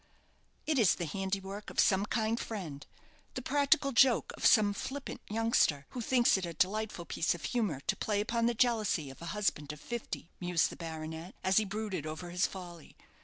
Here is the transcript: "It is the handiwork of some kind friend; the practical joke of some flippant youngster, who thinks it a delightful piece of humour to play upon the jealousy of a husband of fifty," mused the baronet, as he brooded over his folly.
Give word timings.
"It 0.65 0.79
is 0.79 0.95
the 0.95 1.05
handiwork 1.05 1.69
of 1.69 1.79
some 1.79 2.07
kind 2.07 2.39
friend; 2.39 2.87
the 3.35 3.41
practical 3.43 3.91
joke 3.91 4.33
of 4.35 4.47
some 4.47 4.73
flippant 4.73 5.21
youngster, 5.29 5.85
who 5.91 6.01
thinks 6.01 6.37
it 6.37 6.45
a 6.47 6.55
delightful 6.55 7.05
piece 7.05 7.35
of 7.35 7.43
humour 7.45 7.81
to 7.81 7.95
play 7.95 8.19
upon 8.19 8.47
the 8.47 8.55
jealousy 8.55 9.11
of 9.11 9.21
a 9.21 9.27
husband 9.37 9.71
of 9.71 9.79
fifty," 9.79 10.31
mused 10.39 10.71
the 10.71 10.75
baronet, 10.75 11.35
as 11.43 11.57
he 11.57 11.65
brooded 11.65 12.07
over 12.07 12.31
his 12.31 12.47
folly. 12.47 12.97